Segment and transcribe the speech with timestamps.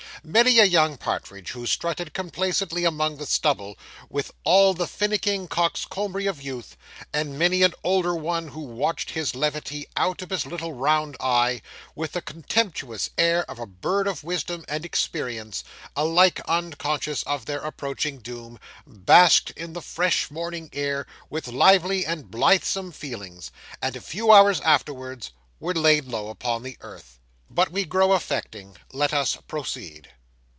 [0.23, 3.75] Many a young partridge who strutted complacently among the stubble,
[4.07, 6.77] with all the finicking coxcombry of youth,
[7.11, 11.63] and many an older one who watched his levity out of his little round eye,
[11.95, 15.63] with the contemptuous air of a bird of wisdom and experience,
[15.95, 22.29] alike unconscious of their approaching doom, basked in the fresh morning air with lively and
[22.29, 23.49] blithesome feelings,
[23.81, 27.17] and a few hours afterwards were laid low upon the earth.
[27.53, 30.09] But we grow affecting: let us proceed.